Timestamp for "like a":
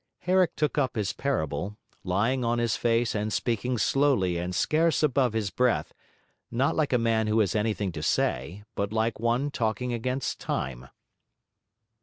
6.75-6.97